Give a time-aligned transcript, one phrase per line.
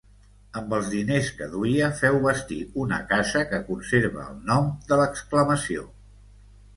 [0.59, 5.85] Amb els diners que duia féu bastir una casa que conserva el nom de l'exclamació.